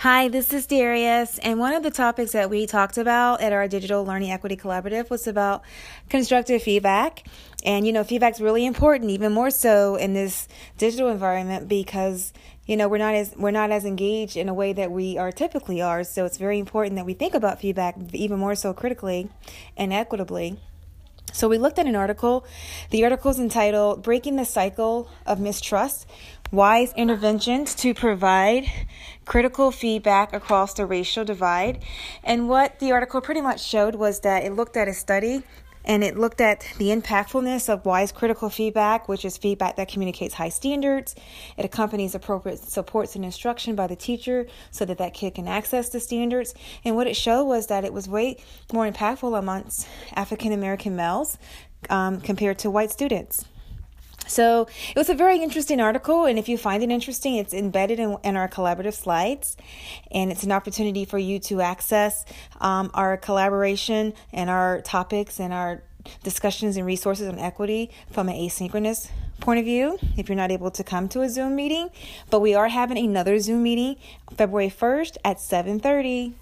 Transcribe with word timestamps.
Hi, 0.00 0.28
this 0.28 0.52
is 0.52 0.66
Darius, 0.66 1.38
and 1.38 1.58
one 1.58 1.72
of 1.72 1.82
the 1.82 1.90
topics 1.90 2.32
that 2.32 2.50
we 2.50 2.66
talked 2.66 2.98
about 2.98 3.40
at 3.40 3.54
our 3.54 3.66
Digital 3.66 4.04
Learning 4.04 4.30
Equity 4.30 4.54
Collaborative 4.54 5.08
was 5.08 5.26
about 5.26 5.62
constructive 6.10 6.62
feedback. 6.62 7.26
And 7.64 7.86
you 7.86 7.94
know, 7.94 8.04
feedback's 8.04 8.38
really 8.38 8.66
important, 8.66 9.10
even 9.10 9.32
more 9.32 9.50
so 9.50 9.96
in 9.96 10.12
this 10.12 10.48
digital 10.76 11.08
environment 11.08 11.66
because 11.66 12.34
you 12.66 12.76
know 12.76 12.88
we're 12.88 12.98
not 12.98 13.14
as 13.14 13.32
we're 13.38 13.50
not 13.52 13.70
as 13.70 13.86
engaged 13.86 14.36
in 14.36 14.50
a 14.50 14.54
way 14.54 14.74
that 14.74 14.92
we 14.92 15.16
are 15.16 15.32
typically 15.32 15.80
are. 15.80 16.04
So 16.04 16.26
it's 16.26 16.36
very 16.36 16.58
important 16.58 16.96
that 16.96 17.06
we 17.06 17.14
think 17.14 17.32
about 17.32 17.62
feedback 17.62 17.96
even 18.12 18.38
more 18.38 18.54
so 18.54 18.74
critically 18.74 19.30
and 19.78 19.94
equitably. 19.94 20.58
So 21.36 21.48
we 21.48 21.58
looked 21.58 21.78
at 21.78 21.86
an 21.86 21.94
article. 21.94 22.46
The 22.90 23.04
article 23.04 23.30
is 23.30 23.38
entitled 23.38 24.02
Breaking 24.02 24.36
the 24.36 24.46
Cycle 24.46 25.10
of 25.26 25.38
Mistrust 25.38 26.06
Wise 26.52 26.92
Interventions 26.92 27.74
to 27.74 27.92
Provide 27.92 28.70
Critical 29.24 29.72
Feedback 29.72 30.32
Across 30.32 30.74
the 30.74 30.86
Racial 30.86 31.24
Divide. 31.24 31.82
And 32.22 32.48
what 32.48 32.78
the 32.78 32.92
article 32.92 33.20
pretty 33.20 33.40
much 33.40 33.64
showed 33.64 33.96
was 33.96 34.20
that 34.20 34.44
it 34.44 34.54
looked 34.54 34.76
at 34.76 34.86
a 34.86 34.94
study 34.94 35.42
and 35.84 36.04
it 36.04 36.16
looked 36.16 36.40
at 36.40 36.64
the 36.78 36.86
impactfulness 36.86 37.68
of 37.68 37.84
wise 37.84 38.12
critical 38.12 38.48
feedback, 38.48 39.08
which 39.08 39.24
is 39.24 39.36
feedback 39.36 39.74
that 39.74 39.88
communicates 39.88 40.34
high 40.34 40.48
standards. 40.48 41.16
It 41.56 41.64
accompanies 41.64 42.14
appropriate 42.14 42.60
supports 42.60 43.16
and 43.16 43.24
instruction 43.24 43.74
by 43.74 43.88
the 43.88 43.96
teacher 43.96 44.46
so 44.70 44.84
that 44.84 44.98
that 44.98 45.14
kid 45.14 45.34
can 45.34 45.48
access 45.48 45.88
the 45.88 45.98
standards. 45.98 46.54
And 46.84 46.94
what 46.94 47.08
it 47.08 47.16
showed 47.16 47.44
was 47.44 47.66
that 47.66 47.84
it 47.84 47.92
was 47.92 48.08
way 48.08 48.36
more 48.72 48.88
impactful 48.88 49.36
amongst 49.36 49.88
African 50.14 50.52
American 50.52 50.94
males 50.94 51.38
um, 51.90 52.20
compared 52.20 52.60
to 52.60 52.70
white 52.70 52.92
students. 52.92 53.44
So 54.26 54.68
it 54.90 54.96
was 54.96 55.08
a 55.08 55.14
very 55.14 55.38
interesting 55.38 55.80
article, 55.80 56.24
and 56.24 56.38
if 56.38 56.48
you 56.48 56.58
find 56.58 56.82
it 56.82 56.90
interesting, 56.90 57.36
it's 57.36 57.54
embedded 57.54 57.98
in, 57.98 58.16
in 58.24 58.36
our 58.36 58.48
collaborative 58.48 58.94
slides, 58.94 59.56
and 60.10 60.30
it's 60.30 60.42
an 60.42 60.52
opportunity 60.52 61.04
for 61.04 61.18
you 61.18 61.38
to 61.40 61.60
access 61.60 62.24
um, 62.60 62.90
our 62.94 63.16
collaboration 63.16 64.14
and 64.32 64.50
our 64.50 64.80
topics 64.82 65.40
and 65.40 65.52
our 65.52 65.82
discussions 66.22 66.76
and 66.76 66.86
resources 66.86 67.28
on 67.28 67.38
equity 67.38 67.90
from 68.10 68.28
an 68.28 68.36
asynchronous 68.36 69.10
point 69.40 69.58
of 69.58 69.64
view 69.64 69.98
if 70.16 70.28
you're 70.28 70.36
not 70.36 70.50
able 70.50 70.70
to 70.70 70.84
come 70.84 71.08
to 71.08 71.20
a 71.22 71.28
zoom 71.28 71.54
meeting. 71.56 71.90
But 72.30 72.40
we 72.40 72.54
are 72.54 72.68
having 72.68 72.98
another 72.98 73.38
zoom 73.38 73.62
meeting 73.62 73.96
february 74.36 74.70
1st 74.70 75.16
at 75.24 75.38
7.30 75.38 76.34